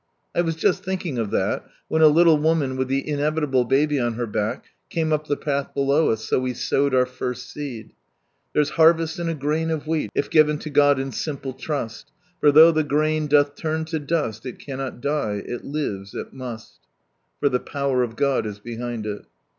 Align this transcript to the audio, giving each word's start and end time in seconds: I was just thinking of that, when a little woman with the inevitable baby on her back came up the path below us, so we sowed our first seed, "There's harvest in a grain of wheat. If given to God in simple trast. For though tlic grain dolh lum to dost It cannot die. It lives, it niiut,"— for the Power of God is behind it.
I 0.33 0.41
was 0.41 0.55
just 0.55 0.83
thinking 0.83 1.19
of 1.19 1.29
that, 1.29 1.63
when 1.87 2.01
a 2.01 2.07
little 2.07 2.39
woman 2.39 2.75
with 2.75 2.87
the 2.87 3.07
inevitable 3.07 3.65
baby 3.65 3.99
on 3.99 4.13
her 4.15 4.25
back 4.25 4.65
came 4.89 5.13
up 5.13 5.27
the 5.27 5.37
path 5.37 5.75
below 5.75 6.09
us, 6.09 6.25
so 6.27 6.39
we 6.39 6.55
sowed 6.55 6.95
our 6.95 7.05
first 7.05 7.51
seed, 7.53 7.93
"There's 8.51 8.71
harvest 8.71 9.19
in 9.19 9.29
a 9.29 9.35
grain 9.35 9.69
of 9.69 9.85
wheat. 9.85 10.09
If 10.15 10.31
given 10.31 10.57
to 10.57 10.71
God 10.71 10.97
in 10.97 11.11
simple 11.11 11.53
trast. 11.53 12.11
For 12.39 12.51
though 12.51 12.73
tlic 12.73 12.87
grain 12.87 13.27
dolh 13.27 13.51
lum 13.63 13.85
to 13.85 13.99
dost 13.99 14.43
It 14.47 14.57
cannot 14.57 15.01
die. 15.01 15.43
It 15.45 15.65
lives, 15.65 16.15
it 16.15 16.33
niiut,"— 16.33 16.65
for 17.39 17.49
the 17.49 17.59
Power 17.59 18.01
of 18.01 18.15
God 18.15 18.47
is 18.47 18.57
behind 18.57 19.05
it. 19.05 19.27